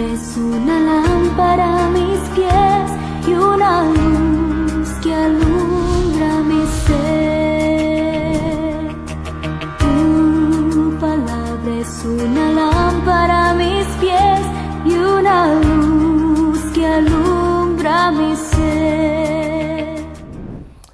[0.00, 2.90] palabra es una lámpara a mis pies
[3.26, 7.30] y una luz que alumbra mi ser.
[9.78, 14.40] Tu palabra es una lámpara a mis pies
[14.86, 20.06] y una luz que alumbra mi ser.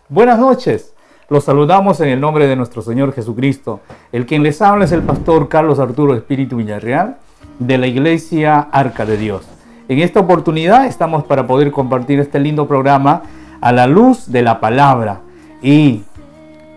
[0.08, 0.94] Buenas noches.
[1.28, 3.80] Los saludamos en el nombre de nuestro Señor Jesucristo.
[4.12, 7.18] El quien les habla es el pastor Carlos Arturo Espíritu Villarreal
[7.58, 9.42] de la iglesia Arca de Dios.
[9.88, 13.22] En esta oportunidad estamos para poder compartir este lindo programa
[13.60, 15.20] a la luz de la palabra.
[15.62, 16.02] Y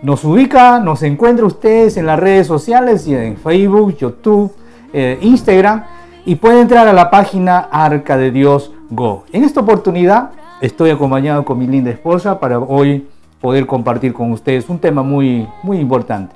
[0.02, 4.52] nos ubica, nos encuentra ustedes en las redes sociales y en Facebook, YouTube,
[4.92, 5.84] eh, Instagram
[6.24, 9.24] y puede entrar a la página Arca de Dios Go.
[9.32, 10.30] En esta oportunidad
[10.60, 13.08] estoy acompañado con mi linda esposa para hoy
[13.40, 16.34] poder compartir con ustedes un tema muy, muy importante.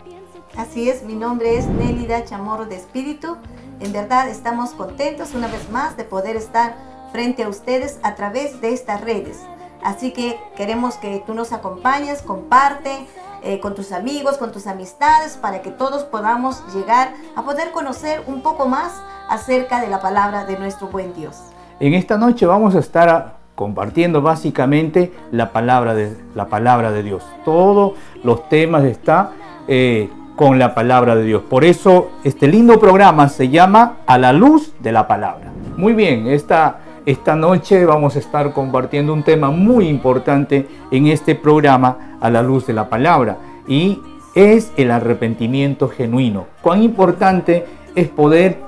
[0.56, 3.36] Así es, mi nombre es Nélida Chamorro de Espíritu.
[3.80, 6.74] En verdad estamos contentos una vez más de poder estar
[7.12, 9.40] frente a ustedes a través de estas redes.
[9.82, 13.06] Así que queremos que tú nos acompañes, comparte
[13.42, 18.22] eh, con tus amigos, con tus amistades, para que todos podamos llegar a poder conocer
[18.26, 18.92] un poco más
[19.28, 21.36] acerca de la palabra de nuestro buen Dios.
[21.80, 27.22] En esta noche vamos a estar compartiendo básicamente la palabra de, la palabra de Dios.
[27.44, 29.30] Todos los temas están
[29.68, 31.42] eh, con la palabra de Dios.
[31.48, 35.52] Por eso este lindo programa se llama A la luz de la palabra.
[35.76, 41.34] Muy bien, esta, esta noche vamos a estar compartiendo un tema muy importante en este
[41.34, 44.00] programa A la luz de la palabra y
[44.34, 46.46] es el arrepentimiento genuino.
[46.60, 48.58] Cuán importante es poder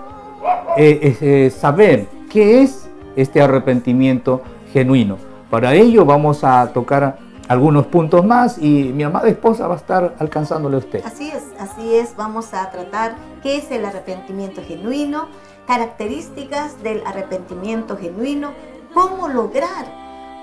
[0.77, 4.43] eh, eh, saber qué es este arrepentimiento
[4.73, 5.17] genuino.
[5.51, 10.15] Para ello vamos a tocar algunos puntos más y mi amada esposa va a estar
[10.19, 11.05] alcanzándole a usted.
[11.05, 15.29] Así es, así es, vamos a tratar qué es el arrepentimiento genuino,
[15.67, 18.53] características del arrepentimiento genuino,
[18.95, 19.87] cómo lograr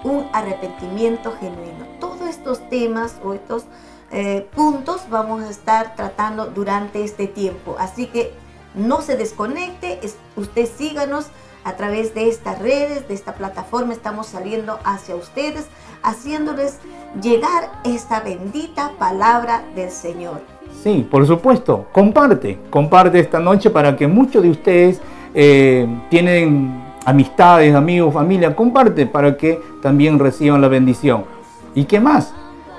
[0.03, 1.86] un arrepentimiento genuino.
[2.00, 3.66] Todos estos temas o estos
[4.12, 8.34] eh, puntos vamos a estar tratando durante este tiempo, así que
[8.75, 10.00] no se desconecte,
[10.36, 11.28] usted síganos
[11.63, 15.68] a través de estas redes, de esta plataforma, estamos saliendo hacia ustedes,
[16.01, 16.79] haciéndoles
[17.22, 20.41] llegar esta bendita palabra del Señor.
[20.84, 25.01] Sí, por supuesto, comparte, comparte esta noche para que muchos de ustedes
[25.34, 31.25] eh, tienen amistades, amigos, familia, comparte para que también reciban la bendición.
[31.75, 32.34] ¿Y qué más?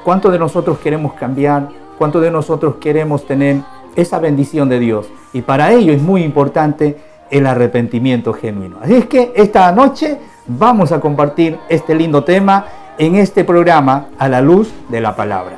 [0.04, 1.68] ¿Cuántos de nosotros queremos cambiar?
[1.98, 3.62] ¿Cuántos de nosotros queremos tener
[3.96, 5.06] esa bendición de Dios?
[5.32, 6.98] Y para ello es muy importante
[7.34, 8.78] el arrepentimiento genuino.
[8.80, 14.28] Así es que esta noche vamos a compartir este lindo tema en este programa a
[14.28, 15.56] la luz de la palabra.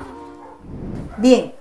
[1.19, 1.53] Bien,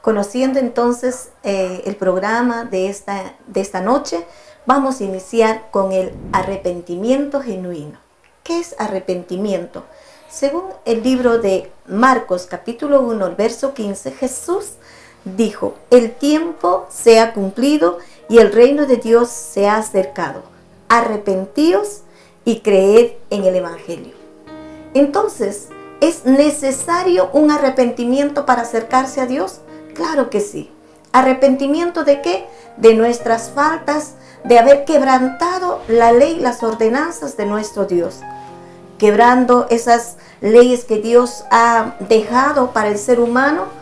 [0.00, 4.26] conociendo entonces eh, el programa de esta, de esta noche,
[4.66, 7.96] vamos a iniciar con el arrepentimiento genuino.
[8.42, 9.84] ¿Qué es arrepentimiento?
[10.28, 14.72] Según el libro de Marcos capítulo 1, verso 15, Jesús
[15.24, 17.98] dijo, el tiempo se ha cumplido
[18.30, 20.42] y el reino de Dios se ha acercado.
[20.88, 22.02] Arrepentíos
[22.44, 24.14] y creed en el Evangelio.
[24.94, 25.68] Entonces,
[26.00, 29.60] ¿es necesario un arrepentimiento para acercarse a Dios?
[29.94, 30.70] Claro que sí.
[31.10, 32.46] ¿Arrepentimiento de qué?
[32.76, 34.14] De nuestras faltas,
[34.44, 38.20] de haber quebrantado la ley, las ordenanzas de nuestro Dios.
[38.96, 43.79] Quebrando esas leyes que Dios ha dejado para el ser humano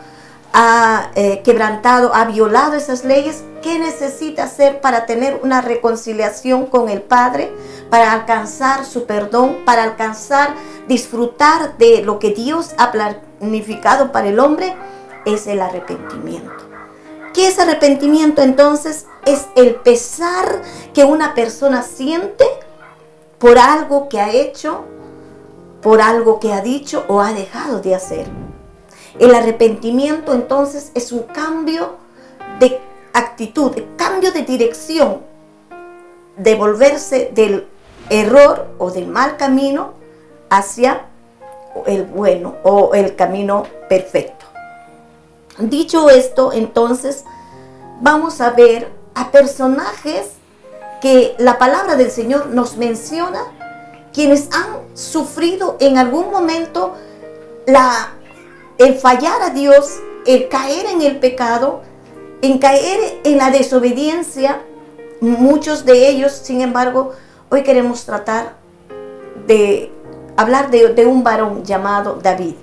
[0.53, 6.89] ha eh, quebrantado, ha violado esas leyes, ¿qué necesita hacer para tener una reconciliación con
[6.89, 7.51] el Padre?
[7.89, 10.55] Para alcanzar su perdón, para alcanzar,
[10.87, 14.75] disfrutar de lo que Dios ha planificado para el hombre,
[15.25, 16.69] es el arrepentimiento.
[17.33, 19.05] ¿Qué es arrepentimiento entonces?
[19.25, 20.61] Es el pesar
[20.93, 22.45] que una persona siente
[23.37, 24.85] por algo que ha hecho,
[25.81, 28.48] por algo que ha dicho o ha dejado de hacer.
[29.17, 31.95] El arrepentimiento entonces es un cambio
[32.59, 32.79] de
[33.13, 35.21] actitud, cambio de dirección,
[36.37, 37.67] de volverse del
[38.09, 39.93] error o del mal camino
[40.49, 41.05] hacia
[41.85, 44.45] el bueno o el camino perfecto.
[45.57, 47.25] Dicho esto, entonces
[48.01, 50.33] vamos a ver a personajes
[51.01, 53.41] que la palabra del Señor nos menciona,
[54.13, 56.95] quienes han sufrido en algún momento
[57.65, 58.13] la
[58.79, 61.81] el fallar a Dios, el caer en el pecado,
[62.41, 64.61] en caer en la desobediencia,
[65.19, 67.11] muchos de ellos, sin embargo,
[67.49, 68.55] hoy queremos tratar
[69.45, 69.91] de
[70.37, 72.55] hablar de, un varón llamado David.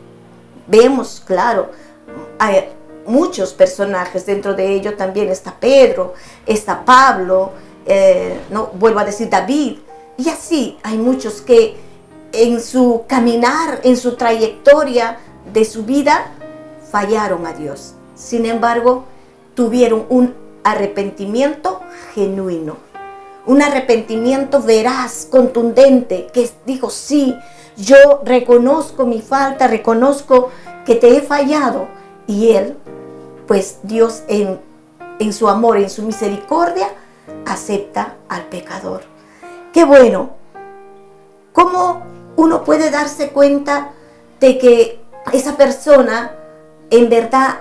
[0.66, 1.70] Vemos, claro,
[2.38, 2.70] hay
[3.06, 6.14] muchos personajes, dentro de ellos también está Pedro,
[6.46, 7.52] está Pablo,
[7.84, 9.78] eh, no vuelvo a decir David,
[10.16, 11.76] Y así hay muchos que
[12.32, 15.18] en su caminar, en su trayectoria
[15.52, 16.32] de su vida,
[16.90, 17.94] fallaron a Dios.
[18.14, 19.04] Sin embargo,
[19.54, 20.34] tuvieron un
[20.64, 21.80] arrepentimiento
[22.14, 22.76] genuino.
[23.46, 27.36] Un arrepentimiento veraz, contundente, que dijo, sí,
[27.76, 30.50] yo reconozco mi falta, reconozco
[30.84, 31.86] que te he fallado.
[32.26, 32.76] Y él,
[33.46, 34.58] pues Dios en,
[35.18, 36.88] en su amor, en su misericordia,
[37.46, 39.02] acepta al pecador.
[39.72, 40.30] Qué bueno.
[41.52, 42.02] ¿Cómo
[42.36, 43.92] uno puede darse cuenta
[44.40, 45.00] de que
[45.32, 46.32] esa persona
[46.90, 47.58] en verdad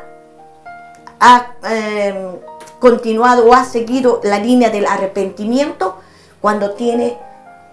[1.19, 2.37] ha em,
[2.79, 5.97] continuado o ha seguido la línea del arrepentimiento
[6.41, 7.17] cuando tiene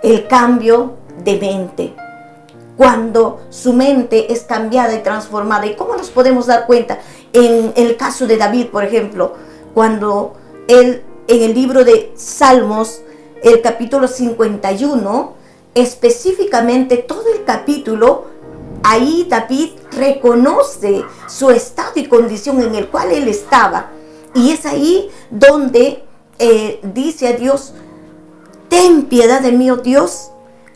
[0.02, 1.94] el cambio de mente,
[2.76, 5.66] cuando su mente es cambiada y transformada.
[5.66, 6.98] ¿Y cómo nos podemos dar cuenta?
[7.32, 9.34] En el caso de David, por ejemplo,
[9.74, 10.34] cuando
[10.68, 13.02] él en el libro de Salmos,
[13.42, 15.34] el capítulo 51,
[15.74, 18.26] específicamente todo el capítulo,
[18.82, 23.90] ahí David reconoce su estado y condición en el cual él estaba.
[24.34, 26.04] Y es ahí donde
[26.38, 27.74] eh, dice a Dios,
[28.68, 30.30] ten piedad de mí, oh Dios,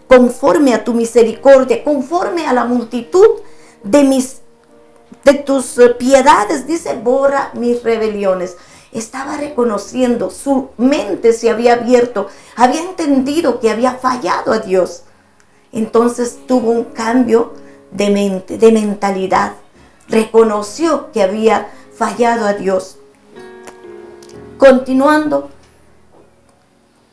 [0.07, 3.29] conforme a tu misericordia, conforme a la multitud
[3.83, 4.43] de mis
[5.25, 8.57] de tus eh, piedades, dice, borra mis rebeliones
[8.99, 15.03] estaba reconociendo, su mente se había abierto, había entendido que había fallado a Dios.
[15.73, 17.53] Entonces tuvo un cambio
[17.97, 19.55] de mente, de mentalidad.
[20.09, 22.99] Reconoció que había fallado a Dios.
[24.59, 25.51] Continuando,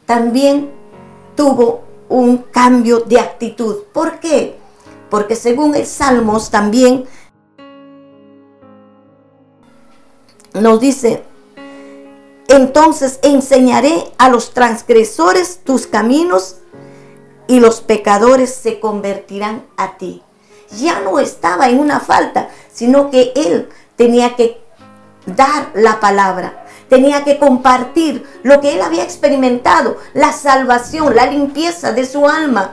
[0.06, 0.72] también
[1.36, 3.84] tuvo un cambio de actitud.
[3.94, 4.58] ¿Por qué?
[5.10, 7.06] Porque según el Salmos también
[10.54, 11.24] nos dice,
[12.48, 16.58] entonces enseñaré a los transgresores tus caminos
[17.48, 20.22] y los pecadores se convertirán a ti.
[20.80, 24.62] Ya no estaba en una falta, sino que él tenía que
[25.26, 31.92] dar la palabra, tenía que compartir lo que él había experimentado, la salvación, la limpieza
[31.92, 32.72] de su alma.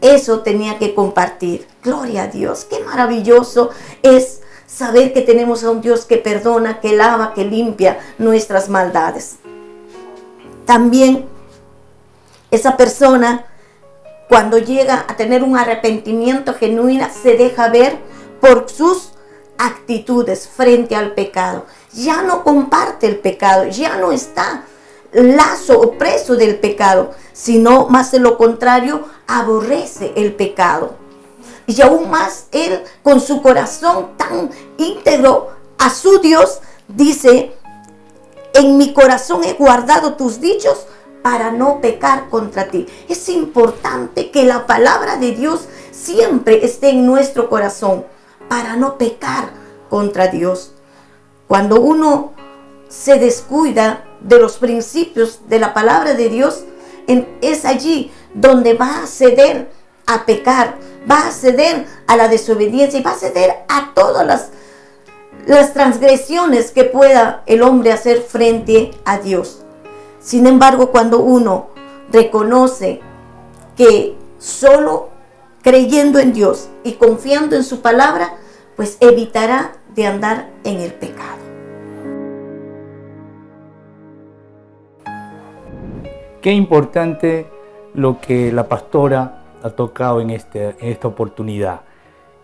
[0.00, 1.66] Eso tenía que compartir.
[1.82, 3.70] Gloria a Dios, qué maravilloso
[4.02, 9.36] es saber que tenemos a un Dios que perdona, que lava, que limpia nuestras maldades.
[10.64, 11.26] También
[12.50, 13.46] esa persona,
[14.32, 17.98] cuando llega a tener un arrepentimiento genuino, se deja ver
[18.40, 19.10] por sus
[19.58, 21.66] actitudes frente al pecado.
[21.92, 24.64] Ya no comparte el pecado, ya no está
[25.12, 30.94] lazo o preso del pecado, sino más de lo contrario, aborrece el pecado.
[31.66, 34.48] Y aún más Él con su corazón tan
[34.78, 37.52] íntegro a su Dios dice,
[38.54, 40.86] en mi corazón he guardado tus dichos
[41.22, 42.86] para no pecar contra ti.
[43.08, 48.04] Es importante que la palabra de Dios siempre esté en nuestro corazón
[48.48, 49.50] para no pecar
[49.88, 50.72] contra Dios.
[51.46, 52.32] Cuando uno
[52.88, 56.64] se descuida de los principios de la palabra de Dios,
[57.40, 59.70] es allí donde va a ceder
[60.06, 60.76] a pecar,
[61.10, 64.48] va a ceder a la desobediencia y va a ceder a todas las,
[65.46, 69.61] las transgresiones que pueda el hombre hacer frente a Dios.
[70.22, 71.66] Sin embargo, cuando uno
[72.12, 73.00] reconoce
[73.76, 75.08] que solo
[75.62, 78.34] creyendo en Dios y confiando en su palabra,
[78.76, 81.42] pues evitará de andar en el pecado.
[86.40, 87.48] Qué importante
[87.94, 91.80] lo que la pastora ha tocado en, este, en esta oportunidad.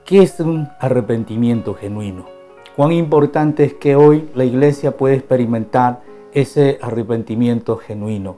[0.04, 2.26] ¿Qué es un arrepentimiento genuino?
[2.74, 6.00] Cuán importante es que hoy la iglesia pueda experimentar
[6.32, 8.36] ese arrepentimiento genuino.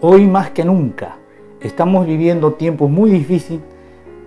[0.00, 1.16] Hoy más que nunca
[1.60, 3.62] estamos viviendo tiempos muy difíciles,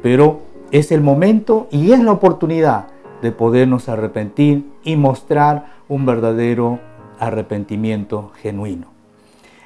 [0.02, 0.40] pero
[0.72, 2.88] es el momento y es la oportunidad
[3.22, 6.80] de podernos arrepentir y mostrar un verdadero
[7.20, 8.88] arrepentimiento genuino.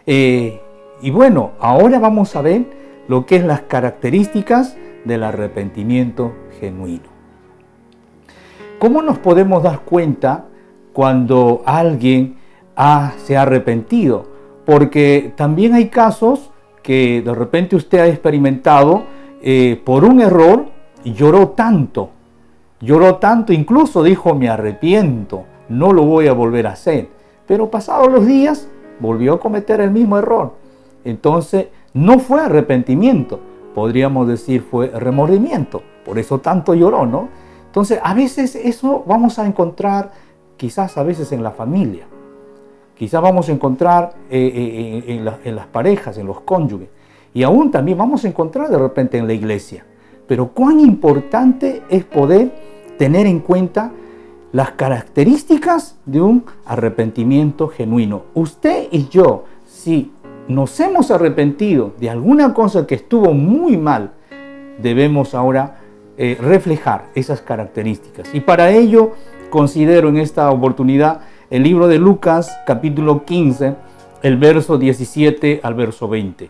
[0.05, 0.61] Eh,
[1.01, 2.65] y bueno, ahora vamos a ver
[3.07, 7.09] lo que es las características del arrepentimiento genuino.
[8.79, 10.45] ¿Cómo nos podemos dar cuenta
[10.93, 12.40] cuando alguien
[13.17, 14.25] se ha arrepentido?
[14.65, 16.51] Porque también hay casos
[16.83, 19.03] que de repente usted ha experimentado
[19.41, 20.65] eh, por un error
[21.03, 22.09] y lloró tanto,
[22.79, 27.09] lloró tanto, incluso dijo me arrepiento, no lo voy a volver a hacer.
[27.47, 28.67] Pero pasados los días
[28.99, 30.53] volvió a cometer el mismo error.
[31.03, 33.39] Entonces no fue arrepentimiento,
[33.73, 35.81] podríamos decir fue remordimiento.
[36.05, 37.29] Por eso tanto lloró, ¿no?
[37.71, 40.11] Entonces, a veces eso vamos a encontrar
[40.57, 42.05] quizás a veces en la familia.
[43.01, 46.89] Quizás vamos a encontrar eh, eh, en, las parejas, en los cónyuges.
[47.33, 49.83] y aún también vamos a encontrar de repente en la iglesia.
[50.27, 52.51] Pero cuán importante es poder
[52.99, 53.91] tener en cuenta
[54.51, 58.25] las características de un arrepentimiento genuino.
[58.35, 60.11] Usted y yo, si
[60.47, 64.11] nos hemos arrepentido de alguna cosa que estuvo muy mal,
[64.79, 65.79] debemos ahora
[66.19, 68.29] eh, reflejar esas características.
[68.35, 69.13] Y para ello
[69.49, 73.75] considero en esta oportunidad el libro de Lucas capítulo 15,
[74.23, 76.49] el verso 17 al verso 20.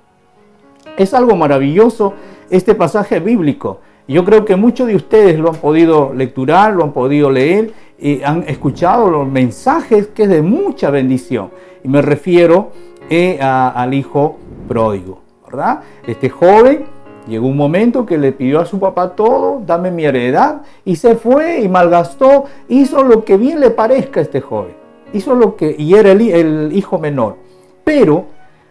[0.96, 2.14] Es algo maravilloso
[2.52, 3.80] este pasaje bíblico.
[4.08, 8.22] Yo creo que muchos de ustedes lo han podido lecturar, lo han podido leer y
[8.22, 11.50] han escuchado los mensajes que es de mucha bendición.
[11.84, 12.70] Y me refiero
[13.10, 15.82] eh, al hijo pródigo, ¿verdad?
[16.06, 16.86] Este joven
[17.28, 21.16] llegó un momento que le pidió a su papá todo, dame mi heredad, y se
[21.16, 24.81] fue y malgastó, hizo lo que bien le parezca a este joven.
[25.14, 27.38] Hizo lo que, y era el hijo menor.
[27.84, 28.26] Pero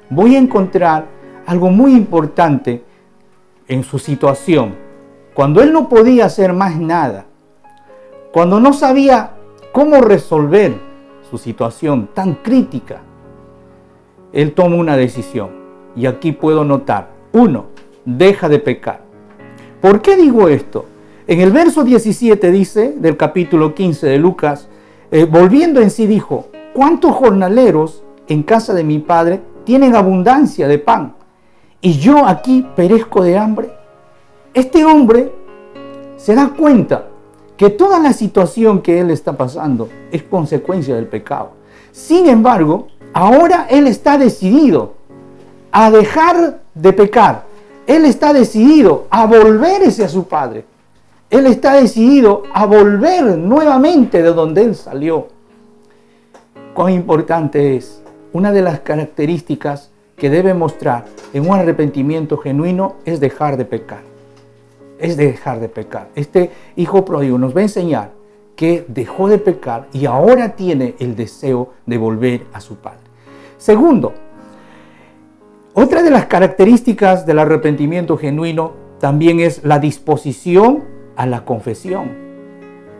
[0.09, 1.07] voy a encontrar
[1.47, 2.83] algo muy importante
[3.69, 4.75] en su situación.
[5.35, 7.27] Cuando él no podía hacer más nada,
[8.33, 9.33] cuando no sabía
[9.73, 10.75] cómo resolver
[11.31, 13.03] su situación tan crítica,
[14.33, 15.51] él toma una decisión.
[15.97, 17.67] Y aquí puedo notar, uno,
[18.05, 19.01] deja de pecar.
[19.81, 20.87] ¿Por qué digo esto?
[21.27, 24.69] En el verso 17 dice, del capítulo 15 de Lucas,
[25.11, 30.79] eh, volviendo en sí dijo, ¿cuántos jornaleros en casa de mi padre tienen abundancia de
[30.79, 31.15] pan?
[31.81, 33.73] Y yo aquí perezco de hambre.
[34.55, 35.33] Este hombre
[36.17, 37.07] se da cuenta
[37.57, 41.53] que toda la situación que él está pasando es consecuencia del pecado.
[41.93, 44.95] Sin embargo, ahora él está decidido
[45.73, 47.45] a dejar de pecar.
[47.87, 50.65] Él está decidido a volverse a su padre.
[51.31, 55.29] Él está decidido a volver nuevamente de donde él salió.
[56.75, 58.03] Cuán importante es.
[58.33, 64.11] Una de las características que debe mostrar en un arrepentimiento genuino es dejar de pecar
[65.01, 66.09] es dejar de pecar.
[66.15, 68.13] Este hijo pródigo nos va a enseñar
[68.55, 73.01] que dejó de pecar y ahora tiene el deseo de volver a su padre.
[73.57, 74.13] Segundo,
[75.73, 80.85] otra de las características del arrepentimiento genuino también es la disposición
[81.17, 82.11] a la confesión.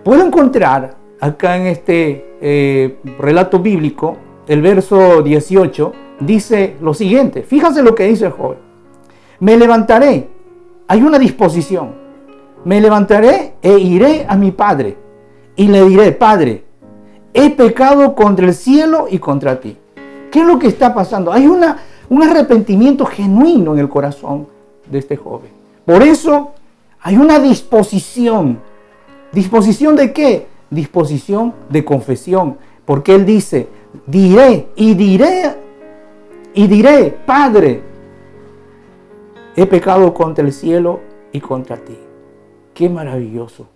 [0.05, 7.83] Puedo encontrar acá en este eh, relato bíblico, el verso 18, dice lo siguiente, fíjense
[7.83, 8.59] lo que dice el joven,
[9.41, 10.29] me levantaré
[10.91, 11.93] hay una disposición.
[12.65, 14.97] Me levantaré e iré a mi Padre
[15.55, 16.65] y le diré, Padre,
[17.33, 19.77] he pecado contra el cielo y contra ti.
[20.33, 21.33] ¿Qué es lo que está pasando?
[21.33, 24.49] Hay una, un arrepentimiento genuino en el corazón
[24.91, 25.53] de este joven.
[25.87, 26.55] Por eso
[27.03, 28.61] hay una disposición.
[29.33, 30.47] ¿Disposición de qué?
[30.71, 32.59] Disposición de confesión.
[32.85, 33.69] Porque él dice,
[34.07, 35.55] diré y diré
[36.55, 37.83] y diré, Padre,
[39.57, 41.01] he pecado contra el cielo
[41.33, 41.97] y contra ti.
[42.75, 43.67] Qué maravilloso.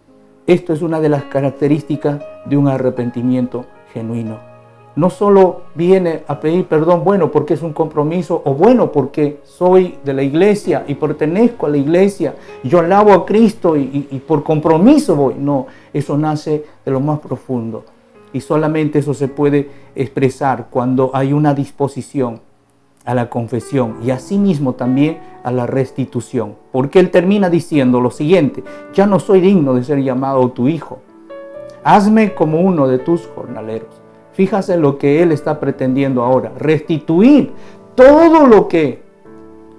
[0.46, 4.53] Esto es una de las características de un arrepentimiento genuino.
[4.96, 9.98] No solo viene a pedir perdón, bueno, porque es un compromiso, o bueno, porque soy
[10.04, 14.44] de la iglesia y pertenezco a la iglesia, yo alabo a Cristo y, y por
[14.44, 15.34] compromiso voy.
[15.36, 17.84] No, eso nace de lo más profundo.
[18.32, 22.40] Y solamente eso se puede expresar cuando hay una disposición
[23.04, 26.56] a la confesión y asimismo también a la restitución.
[26.72, 31.00] Porque él termina diciendo lo siguiente, ya no soy digno de ser llamado tu hijo.
[31.84, 34.03] Hazme como uno de tus jornaleros.
[34.34, 37.52] Fíjase lo que él está pretendiendo ahora, restituir
[37.94, 39.02] todo lo que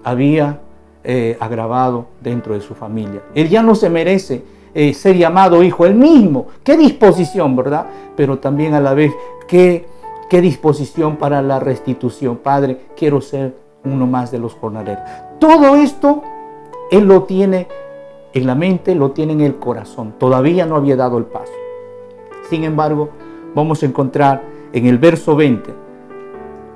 [0.04, 0.62] había
[1.04, 3.22] eh, agravado dentro de su familia.
[3.34, 4.44] Él ya no se merece
[4.74, 6.48] eh, ser llamado hijo, él mismo.
[6.64, 7.86] Qué disposición, ¿verdad?
[8.16, 9.12] Pero también a la vez,
[9.48, 9.86] qué
[10.30, 12.38] qué disposición para la restitución.
[12.38, 15.04] Padre, quiero ser uno más de los jornaleros.
[15.40, 16.24] Todo esto
[16.92, 17.68] Él lo tiene
[18.34, 20.16] en la mente, lo tiene en el corazón.
[20.18, 21.54] Todavía no había dado el paso.
[22.50, 23.10] Sin embargo,
[23.56, 24.44] vamos a encontrar
[24.74, 25.74] en el verso 20,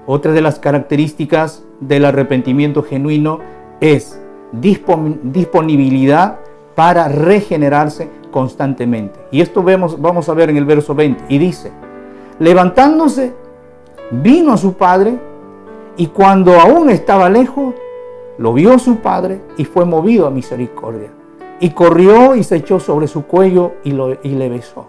[0.05, 3.39] otra de las características del arrepentimiento genuino
[3.79, 4.19] es
[4.51, 6.39] disponibilidad
[6.73, 9.19] para regenerarse constantemente.
[9.31, 11.25] Y esto vemos, vamos a ver en el verso 20.
[11.29, 11.71] Y dice,
[12.39, 13.33] Levantándose,
[14.11, 15.19] vino a su padre
[15.97, 17.75] y cuando aún estaba lejos,
[18.37, 21.11] lo vio su padre y fue movido a misericordia.
[21.59, 24.87] Y corrió y se echó sobre su cuello y, lo, y le besó.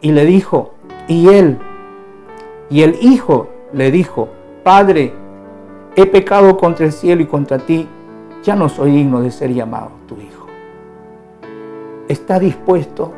[0.00, 0.72] Y le dijo,
[1.10, 1.58] y él,
[2.70, 4.28] y el hijo le dijo,
[4.64, 5.12] Padre,
[5.94, 7.86] he pecado contra el cielo y contra ti,
[8.42, 10.46] ya no soy digno de ser llamado tu hijo.
[12.08, 13.12] Está dispuesto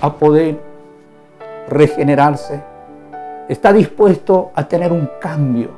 [0.00, 0.58] a poder
[1.68, 2.62] regenerarse
[3.48, 5.70] está dispuesto a tener un cambio.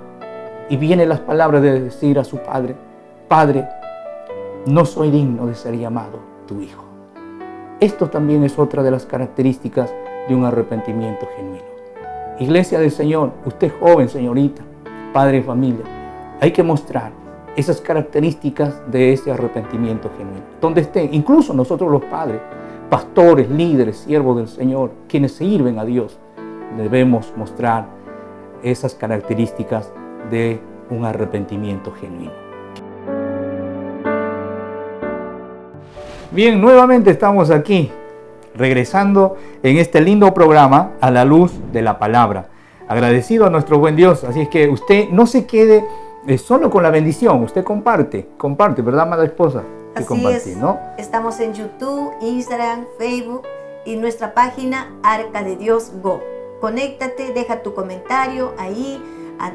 [0.68, 2.74] Y viene las palabras de decir a su padre,
[3.26, 3.68] Padre,
[4.66, 6.84] no soy digno de ser llamado tu hijo.
[7.80, 9.94] Esto también es otra de las características
[10.28, 11.64] de un arrepentimiento genuino.
[12.38, 14.62] Iglesia del Señor, usted joven, señorita,
[15.12, 15.84] padre y familia,
[16.40, 17.10] hay que mostrar
[17.56, 20.44] esas características de ese arrepentimiento genuino.
[20.60, 22.40] Donde esté, incluso nosotros los padres,
[22.88, 26.18] pastores, líderes, siervos del Señor, quienes sirven a Dios,
[26.76, 27.86] debemos mostrar
[28.62, 29.92] esas características
[30.30, 32.48] de un arrepentimiento genuino.
[36.30, 37.90] Bien, nuevamente estamos aquí,
[38.58, 42.48] regresando en este lindo programa a la luz de la palabra.
[42.88, 45.84] Agradecido a nuestro buen Dios, así es que usted no se quede
[46.26, 49.62] eh, solo con la bendición, usted comparte, comparte, ¿verdad, amada esposa?
[49.94, 50.56] Así es.
[50.56, 50.78] ¿no?
[50.96, 53.42] Estamos en YouTube, Instagram, Facebook
[53.84, 56.20] y nuestra página Arca de Dios Go.
[56.60, 59.00] Conéctate, deja tu comentario ahí,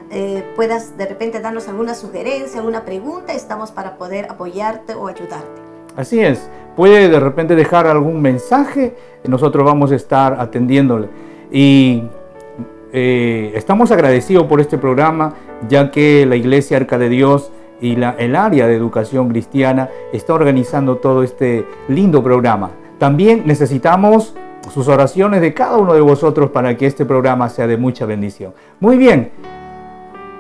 [0.10, 5.62] eh, puedas de repente darnos alguna sugerencia, alguna pregunta, estamos para poder apoyarte o ayudarte.
[5.96, 11.08] Así es, puede de repente dejar algún mensaje, nosotros vamos a estar atendiéndole.
[11.52, 12.04] Y
[12.92, 15.34] eh, estamos agradecidos por este programa,
[15.68, 17.52] ya que la Iglesia Arca de Dios
[17.82, 22.72] y el área de educación cristiana está organizando todo este lindo programa.
[22.98, 24.36] También necesitamos
[24.72, 28.54] sus oraciones de cada uno de vosotros para que este programa sea de mucha bendición.
[28.80, 29.32] Muy bien,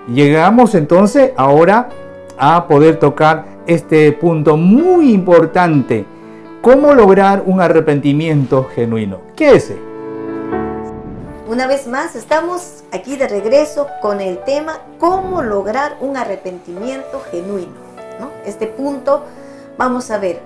[0.08, 1.90] llegamos entonces ahora
[2.38, 6.06] a poder tocar este punto muy importante.
[6.64, 9.20] ¿Cómo lograr un arrepentimiento genuino?
[9.36, 9.74] ¿Qué es?
[11.46, 17.74] Una vez más, estamos aquí de regreso con el tema cómo lograr un arrepentimiento genuino.
[18.46, 19.26] Este punto
[19.78, 20.40] vamos a ver,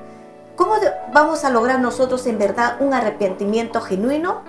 [0.56, 0.74] ¿cómo
[1.14, 4.42] vamos a lograr nosotros en verdad un arrepentimiento genuino?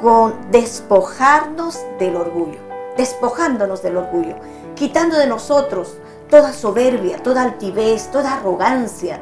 [0.00, 2.58] Con despojarnos del orgullo,
[2.96, 4.36] despojándonos del orgullo,
[4.76, 5.98] quitando de nosotros
[6.30, 9.20] toda soberbia, toda altivez, toda arrogancia,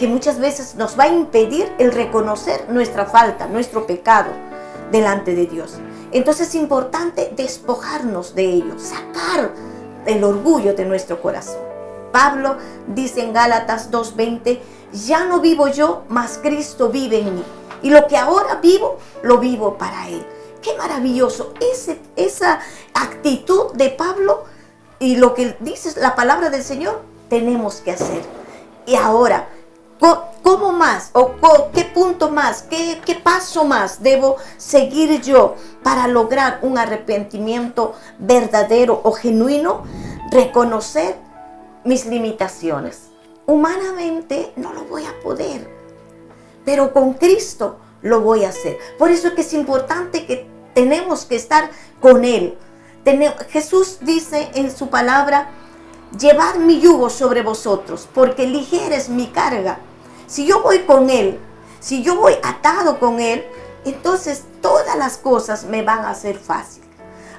[0.00, 4.30] que muchas veces nos va a impedir el reconocer nuestra falta, nuestro pecado
[4.90, 5.74] delante de Dios.
[6.10, 9.52] Entonces es importante despojarnos de ello, sacar
[10.06, 11.60] el orgullo de nuestro corazón.
[12.12, 14.60] Pablo dice en Gálatas 2.20,
[14.90, 17.44] ya no vivo yo, mas Cristo vive en mí.
[17.82, 20.24] Y lo que ahora vivo, lo vivo para Él.
[20.62, 21.52] Qué maravilloso
[22.16, 22.60] esa
[22.94, 24.44] actitud de Pablo
[24.98, 28.22] y lo que dice la palabra del Señor, tenemos que hacer.
[28.86, 29.46] Y ahora,
[30.00, 31.10] ¿Cómo más?
[31.12, 31.36] ¿O
[31.72, 32.62] qué punto más?
[32.62, 39.84] ¿Qué, ¿Qué paso más debo seguir yo para lograr un arrepentimiento verdadero o genuino?
[40.30, 41.16] Reconocer
[41.84, 43.10] mis limitaciones.
[43.46, 45.68] Humanamente no lo voy a poder,
[46.64, 48.78] pero con Cristo lo voy a hacer.
[48.98, 52.56] Por eso es que es importante que tenemos que estar con Él.
[53.50, 55.50] Jesús dice en su palabra,
[56.18, 59.78] llevad mi yugo sobre vosotros, porque ligera es mi carga
[60.30, 61.40] si yo voy con Él,
[61.80, 63.44] si yo voy atado con Él,
[63.84, 66.84] entonces todas las cosas me van a ser fácil.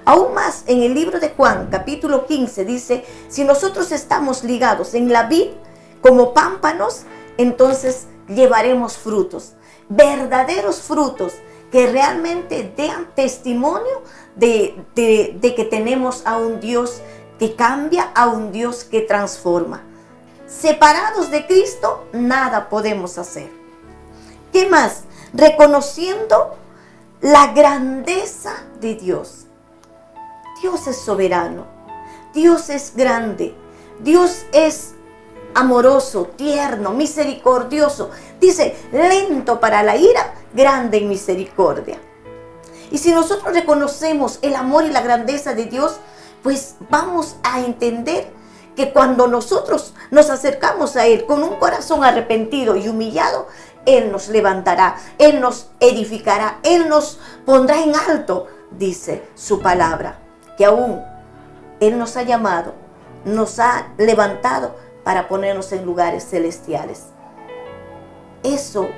[0.03, 5.09] Aún más en el libro de Juan, capítulo 15, dice, si nosotros estamos ligados en
[5.09, 5.51] la vid
[6.01, 7.03] como pámpanos,
[7.37, 9.53] entonces llevaremos frutos,
[9.87, 11.35] verdaderos frutos
[11.71, 14.03] que realmente den testimonio
[14.35, 17.01] de, de que tenemos a un Dios
[17.39, 19.85] que cambia, a un Dios que transforma.
[20.51, 23.49] Separados de Cristo, nada podemos hacer.
[24.51, 25.03] ¿Qué más?
[25.33, 26.57] Reconociendo
[27.21, 29.45] la grandeza de Dios.
[30.61, 31.65] Dios es soberano.
[32.33, 33.55] Dios es grande.
[34.01, 34.91] Dios es
[35.55, 38.11] amoroso, tierno, misericordioso.
[38.41, 41.97] Dice, lento para la ira, grande en misericordia.
[42.91, 45.95] Y si nosotros reconocemos el amor y la grandeza de Dios,
[46.43, 48.40] pues vamos a entender
[48.81, 53.47] que cuando nosotros nos acercamos a Él con un corazón arrepentido y humillado,
[53.85, 60.17] Él nos levantará, Él nos edificará, Él nos pondrá en alto, dice su palabra,
[60.57, 60.99] que aún
[61.79, 62.73] Él nos ha llamado,
[63.23, 67.03] nos ha levantado para ponernos en lugares celestiales.
[68.41, 68.89] Eso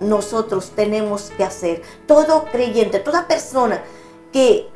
[0.00, 1.82] nosotros tenemos que hacer.
[2.08, 3.80] Todo creyente, toda persona
[4.32, 4.68] que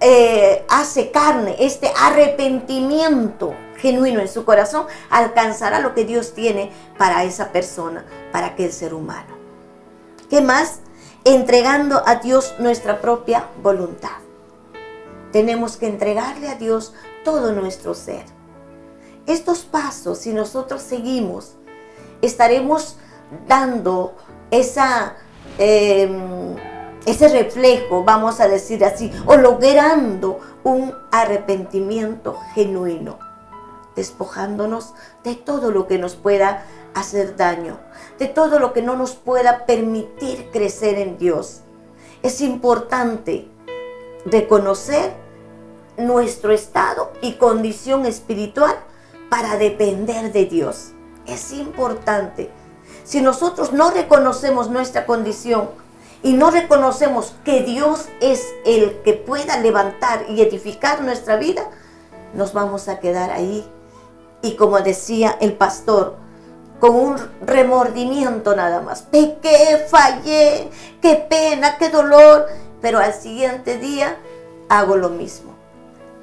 [0.00, 7.24] eh, hace carne, este arrepentimiento genuino en su corazón, alcanzará lo que Dios tiene para
[7.24, 9.36] esa persona, para aquel ser humano.
[10.28, 10.80] ¿Qué más?
[11.24, 14.18] Entregando a Dios nuestra propia voluntad.
[15.32, 18.24] Tenemos que entregarle a Dios todo nuestro ser.
[19.26, 21.56] Estos pasos, si nosotros seguimos,
[22.22, 22.96] estaremos
[23.46, 24.14] dando
[24.50, 25.16] esa...
[25.58, 26.69] Em,
[27.06, 33.18] ese reflejo, vamos a decir así, o logrando un arrepentimiento genuino.
[33.96, 37.78] despojándonos de todo lo que nos pueda hacer daño,
[38.18, 41.62] de todo lo que no nos pueda permitir crecer en Dios.
[42.22, 43.48] Es importante
[44.24, 45.12] reconocer
[45.96, 48.74] nuestro estado y condición espiritual
[49.28, 50.92] para depender de Dios.
[51.26, 52.50] Es importante.
[53.04, 55.70] Si nosotros no reconocemos nuestra condición
[56.22, 61.70] y no reconocemos que Dios es el que pueda levantar y edificar nuestra vida,
[62.34, 63.64] nos vamos a quedar ahí.
[64.42, 66.16] Y como decía el pastor,
[66.80, 69.02] con un remordimiento nada más.
[69.02, 72.46] Pequé, fallé, qué pena, qué dolor.
[72.80, 74.16] Pero al siguiente día
[74.68, 75.52] hago lo mismo.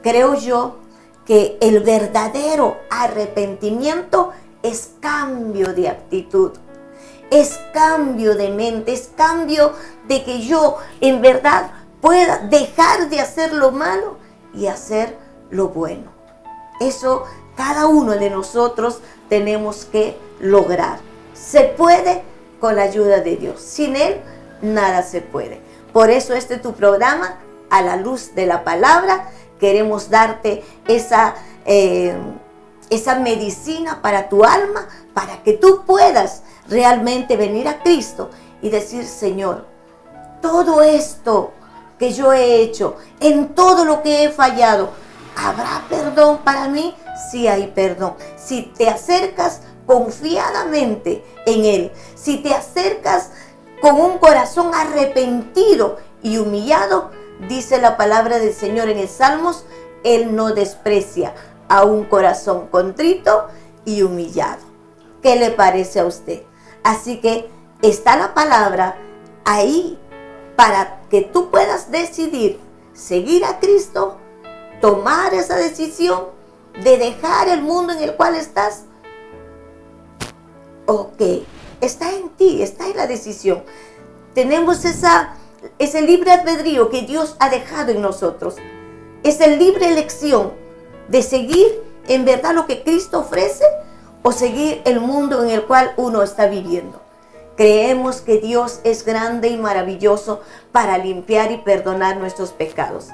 [0.01, 0.77] Creo yo
[1.25, 4.31] que el verdadero arrepentimiento
[4.63, 6.51] es cambio de actitud,
[7.32, 9.74] es cambio de mente, es cambio
[10.08, 14.18] de que yo en verdad pueda dejar de hacer lo malo
[14.54, 15.18] y hacer
[15.50, 16.12] lo bueno.
[16.80, 21.00] Eso cada uno de nosotros tenemos que lograr.
[21.34, 22.24] Se puede
[22.60, 23.62] con la ayuda de Dios.
[23.62, 24.22] Sin Él,
[24.62, 25.60] nada se puede.
[25.92, 29.30] Por eso este es tu programa, a la luz de la palabra.
[29.60, 31.36] Queremos darte esa,
[31.66, 32.16] eh,
[32.90, 38.30] esa medicina para tu alma, para que tú puedas realmente venir a Cristo
[38.62, 39.65] y decir, Señor,
[40.41, 41.53] todo esto
[41.97, 44.89] que yo he hecho, en todo lo que he fallado,
[45.36, 46.95] ¿habrá perdón para mí?
[47.32, 48.15] Si hay perdón.
[48.38, 53.32] Si te acercas confiadamente en Él, si te acercas
[53.82, 57.12] con un corazón arrepentido y humillado,
[57.47, 59.65] dice la palabra del Señor en el Salmos,
[60.03, 61.34] Él no desprecia
[61.69, 63.47] a un corazón contrito
[63.86, 64.62] y humillado.
[65.21, 66.43] ¿Qué le parece a usted?
[66.88, 67.50] Así que
[67.82, 68.97] está la palabra
[69.43, 70.00] ahí
[70.56, 72.62] para que tú puedas decidir
[72.93, 74.15] seguir a Cristo,
[74.80, 76.28] tomar esa decisión
[76.82, 78.86] de dejar el mundo en el cual estás.
[80.86, 81.21] Ok,
[81.82, 83.63] está en ti, está en la decisión.
[84.34, 85.36] Tenemos esa,
[85.80, 88.56] ese libre albedrío que Dios ha dejado en nosotros.
[89.23, 90.54] Es el libre elección
[91.10, 93.65] de seguir en verdad lo que Cristo ofrece
[94.28, 97.00] o seguir el mundo en el cual uno está viviendo.
[97.56, 100.42] Creemos que Dios es grande y maravilloso
[100.74, 103.08] para limpiar y perdonar nuestros pecados.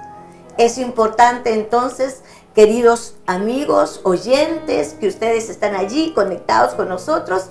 [0.58, 2.23] Es importante entonces,
[2.56, 7.43] queridos amigos, oyentes, que ustedes están allí conectados con nosotros,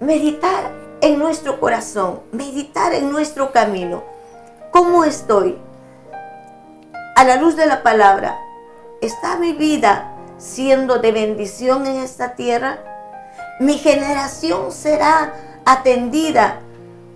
[0.00, 4.04] meditar en nuestro corazón, meditar en nuestro camino.
[4.70, 5.58] ¿Cómo estoy?
[7.14, 8.38] A la luz de la palabra,
[9.02, 12.78] ¿está mi vida siendo de bendición en esta tierra?
[13.60, 16.60] ¿Mi generación será atendida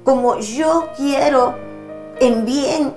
[0.04, 1.54] como yo quiero
[2.20, 2.94] en bien,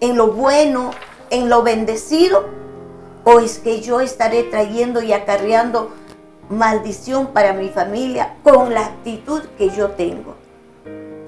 [0.00, 0.90] en lo bueno,
[1.30, 2.44] en lo bendecido?
[3.24, 5.90] ¿O es que yo estaré trayendo y acarreando
[6.50, 10.34] maldición para mi familia con la actitud que yo tengo?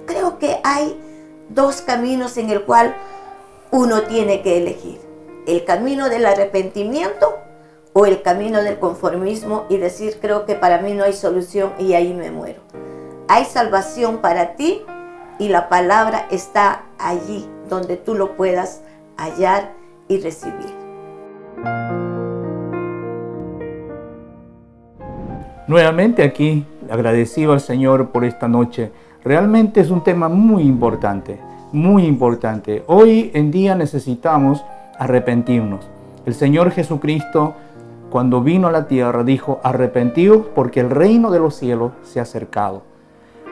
[0.07, 1.01] Creo que hay
[1.51, 2.97] dos caminos en el cual
[3.71, 5.01] uno tiene que elegir.
[5.47, 7.39] El camino del arrepentimiento
[7.93, 11.95] o el camino del conformismo y decir creo que para mí no hay solución y
[11.95, 12.61] ahí me muero.
[13.29, 14.83] Hay salvación para ti
[15.39, 18.83] y la palabra está allí donde tú lo puedas
[19.17, 19.73] hallar
[20.09, 20.75] y recibir.
[25.67, 28.91] Nuevamente aquí agradecido al Señor por esta noche.
[29.23, 31.39] Realmente es un tema muy importante,
[31.73, 32.83] muy importante.
[32.89, 34.65] Hoy en día necesitamos
[34.99, 35.89] arrepentirnos.
[36.27, 37.55] El Señor Jesucristo
[38.11, 42.23] cuando vino a la tierra dijo, arrepentidos porque el reino de los cielos se ha
[42.23, 42.83] acercado.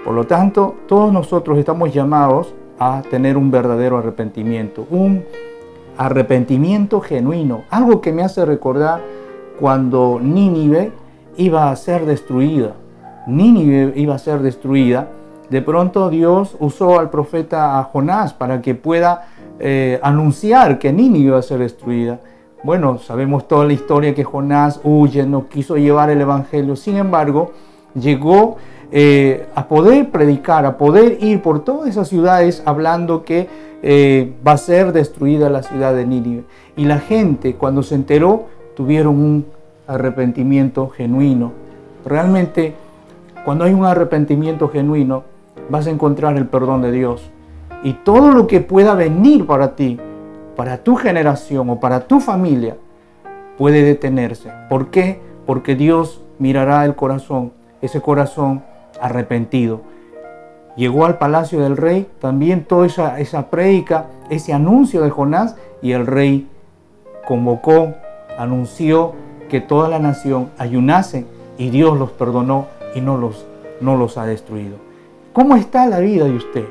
[0.05, 5.25] Por lo tanto, todos nosotros estamos llamados a tener un verdadero arrepentimiento, un
[5.97, 9.01] arrepentimiento genuino, algo que me hace recordar
[9.59, 10.93] cuando Nínive
[11.37, 12.75] iba a ser destruida.
[13.27, 15.09] Nínive iba a ser destruida.
[15.51, 21.39] De pronto Dios usó al profeta Jonás para que pueda eh, anunciar que Nínive iba
[21.39, 22.21] a ser destruida.
[22.65, 26.75] Bueno, sabemos toda la historia que Jonás huye, no quiso llevar el Evangelio.
[26.75, 27.53] Sin embargo,
[27.95, 28.57] llegó
[28.91, 33.49] eh, a poder predicar, a poder ir por todas esas ciudades hablando que
[33.83, 36.45] eh, va a ser destruida la ciudad de Nínive.
[36.77, 39.47] Y la gente cuando se enteró tuvieron un
[39.87, 41.53] arrepentimiento genuino.
[42.05, 42.75] Realmente
[43.45, 45.23] cuando hay un arrepentimiento genuino
[45.71, 47.31] vas a encontrar el perdón de Dios.
[47.85, 50.01] Y todo lo que pueda venir para ti,
[50.59, 52.77] para tu generación o para tu familia,
[53.59, 54.51] puede detenerse.
[54.69, 55.21] ¿Por qué?
[55.47, 58.65] Porque Dios mirará el corazón, ese corazón
[59.01, 59.83] arrepentido.
[60.75, 63.47] Llegó al palacio del rey también toda esa, esa
[64.31, 66.49] ese anuncio de Jonás y el rey
[67.25, 67.95] convocó,
[68.37, 69.13] anunció
[69.49, 71.25] que toda la nación ayunase
[71.57, 72.67] y Dios los perdonó
[72.97, 73.47] y no los,
[73.81, 74.75] no los ha destruido.
[75.33, 76.65] ¿Cómo está la vida de usted?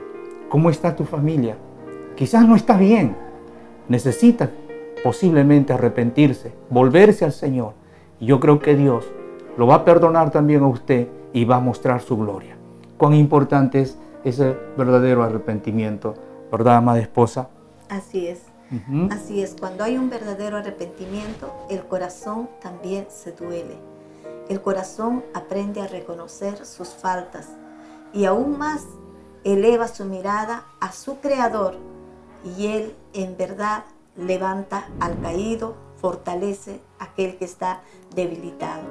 [0.50, 1.56] ¿Cómo está tu familia?
[2.17, 3.27] Quizás no está bien.
[3.89, 4.50] Necesita
[5.04, 7.73] posiblemente arrepentirse, volverse al Señor.
[8.19, 9.06] Y yo creo que Dios
[9.58, 12.58] lo va a perdonar también a usted y va a mostrar su gloria.
[12.97, 16.15] Cuán importante es ese verdadero arrepentimiento,
[16.52, 17.50] ¿verdad, amada esposa?
[17.89, 18.41] Así es.
[19.12, 23.78] Así es, cuando hay un verdadero arrepentimiento, el corazón también se duele.
[24.50, 27.47] El corazón aprende a reconocer sus faltas
[28.13, 28.84] y aún más
[29.45, 31.76] eleva su mirada a su Creador
[32.56, 33.84] y Él en verdad
[34.16, 37.82] levanta al caído, fortalece a aquel que está
[38.16, 38.84] debilitado.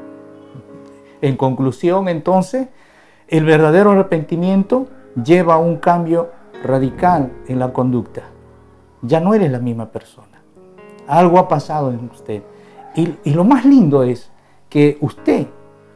[1.21, 2.69] En conclusión, entonces,
[3.29, 4.87] el verdadero arrepentimiento
[5.23, 6.31] lleva a un cambio
[6.63, 8.23] radical en la conducta.
[9.03, 10.43] Ya no eres la misma persona.
[11.07, 12.43] Algo ha pasado en usted.
[12.95, 14.31] Y, y lo más lindo es
[14.69, 15.47] que usted,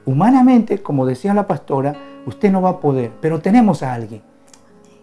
[0.07, 1.95] humanamente, como decía la pastora,
[2.27, 4.23] usted no va a poder, pero tenemos a alguien.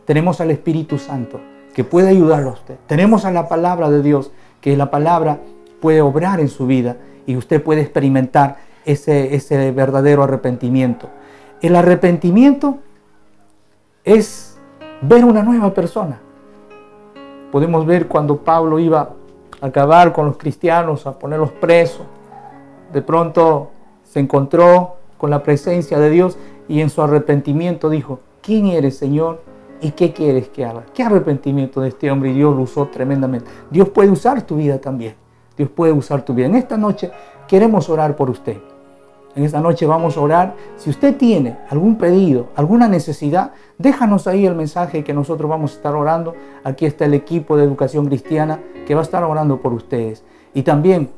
[0.05, 1.39] Tenemos al Espíritu Santo
[1.77, 2.75] que puede ayudarlo a usted.
[2.87, 5.41] Tenemos a la palabra de Dios, que la palabra
[5.79, 11.07] puede obrar en su vida y usted puede experimentar ese, ese verdadero arrepentimiento.
[11.61, 12.79] El arrepentimiento
[14.03, 14.57] es
[15.03, 16.19] ver una nueva persona.
[17.51, 19.11] Podemos ver cuando Pablo iba
[19.61, 22.07] a acabar con los cristianos, a ponerlos presos.
[22.91, 23.69] De pronto
[24.03, 29.46] se encontró con la presencia de Dios y en su arrepentimiento dijo, ¿quién eres, Señor?
[29.81, 30.85] ¿Y qué quieres que haga?
[30.93, 32.31] ¿Qué arrepentimiento de este hombre?
[32.31, 33.49] Y Dios lo usó tremendamente.
[33.69, 35.15] Dios puede usar tu vida también.
[35.55, 36.47] Dios puede usar tu vida.
[36.47, 37.11] En esta noche
[37.47, 38.57] queremos orar por usted.
[39.35, 40.55] En esta noche vamos a orar.
[40.77, 45.75] Si usted tiene algún pedido, alguna necesidad, déjanos ahí el mensaje que nosotros vamos a
[45.75, 46.33] estar orando.
[46.63, 50.23] Aquí está el equipo de educación cristiana que va a estar orando por ustedes.
[50.55, 51.11] Y también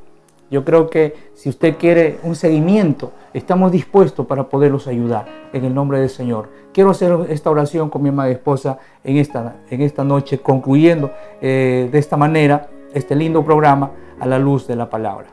[0.50, 5.74] yo creo que si usted quiere un seguimiento, estamos dispuestos para poderlos ayudar en el
[5.74, 6.50] nombre del Señor.
[6.74, 11.90] Quiero hacer esta oración con mi amada esposa en esta, en esta noche, concluyendo eh,
[11.92, 15.28] de esta manera este lindo programa a la luz de la palabra.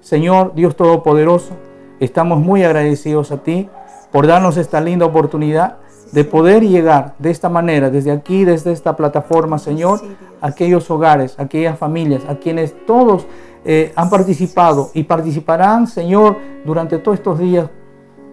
[0.00, 1.54] Señor Dios Todopoderoso,
[2.02, 3.68] Estamos muy agradecidos a ti
[4.10, 5.76] por darnos esta linda oportunidad
[6.12, 10.00] de poder llegar de esta manera, desde aquí, desde esta plataforma, Señor,
[10.40, 13.26] a aquellos hogares, a aquellas familias, a quienes todos
[13.64, 17.68] eh, han participado y participarán, Señor, durante todos estos días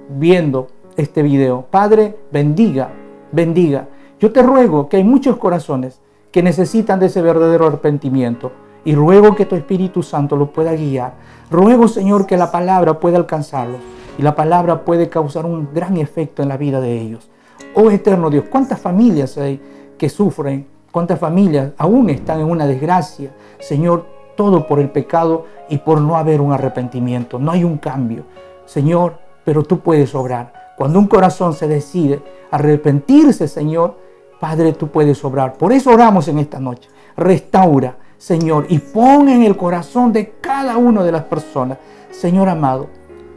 [0.10, 1.65] viendo este video.
[1.72, 2.89] Padre, bendiga,
[3.32, 3.88] bendiga.
[4.20, 8.52] Yo te ruego que hay muchos corazones que necesitan de ese verdadero arrepentimiento
[8.84, 11.13] y ruego que tu Espíritu Santo lo pueda guiar.
[11.50, 13.80] Ruego, Señor, que la palabra pueda alcanzarlos
[14.18, 17.30] y la palabra puede causar un gran efecto en la vida de ellos.
[17.76, 19.62] Oh eterno Dios, ¿cuántas familias hay
[19.98, 20.67] que sufren?
[20.91, 23.32] ¿Cuántas familias aún están en una desgracia?
[23.60, 27.38] Señor, todo por el pecado y por no haber un arrepentimiento.
[27.38, 28.26] No hay un cambio.
[28.65, 30.74] Señor, pero tú puedes obrar.
[30.78, 33.98] Cuando un corazón se decide arrepentirse, Señor,
[34.39, 35.54] Padre, tú puedes obrar.
[35.54, 36.89] Por eso oramos en esta noche.
[37.17, 41.78] Restaura Señor, y pon en el corazón de cada una de las personas,
[42.12, 42.89] Señor amado,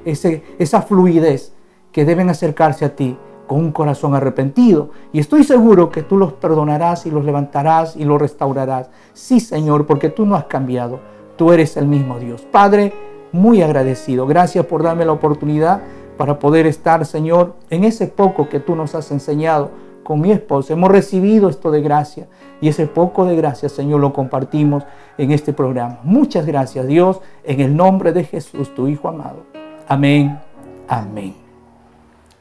[0.04, 1.52] esa fluidez
[1.92, 3.16] que deben acercarse a ti
[3.52, 4.88] con un corazón arrepentido.
[5.12, 8.88] Y estoy seguro que tú los perdonarás y los levantarás y los restaurarás.
[9.12, 11.00] Sí, Señor, porque tú no has cambiado.
[11.36, 12.46] Tú eres el mismo Dios.
[12.50, 12.94] Padre,
[13.30, 14.26] muy agradecido.
[14.26, 15.82] Gracias por darme la oportunidad
[16.16, 19.70] para poder estar, Señor, en ese poco que tú nos has enseñado
[20.02, 20.72] con mi esposa.
[20.72, 22.28] Hemos recibido esto de gracia
[22.62, 24.84] y ese poco de gracia, Señor, lo compartimos
[25.18, 25.98] en este programa.
[26.04, 29.42] Muchas gracias, Dios, en el nombre de Jesús, tu Hijo amado.
[29.88, 30.40] Amén.
[30.88, 31.42] Amén.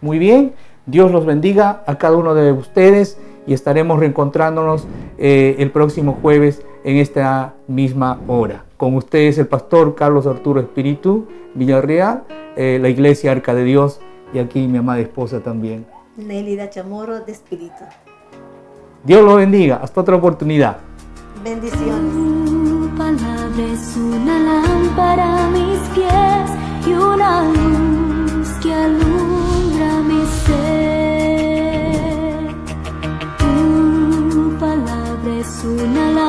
[0.02, 0.54] Muy bien,
[0.86, 6.64] Dios los bendiga a cada uno de ustedes y estaremos reencontrándonos eh, el próximo jueves
[6.84, 8.66] en esta misma hora.
[8.78, 12.24] Con ustedes el pastor Carlos Arturo Espíritu Villarreal,
[12.56, 14.00] eh, la Iglesia Arca de Dios
[14.34, 15.86] y aquí mi amada esposa también.
[16.18, 17.84] Nelida Chamorro de Espíritu.
[19.04, 19.78] Dios los bendiga.
[19.78, 20.78] Hasta otra oportunidad.
[21.44, 22.32] Bendiciones.
[22.98, 26.52] Palabra es una lámpara a mis pies
[26.86, 28.74] y una luz que
[35.62, 36.21] tuna